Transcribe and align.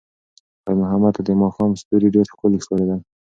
خیر 0.61 0.75
محمد 0.81 1.11
ته 1.15 1.21
د 1.27 1.29
ماښام 1.41 1.71
ستوري 1.81 2.07
ډېر 2.15 2.25
ښکلي 2.33 2.57
ښکارېدل. 2.63 2.99